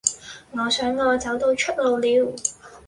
[0.53, 2.35] 我想我找到出路了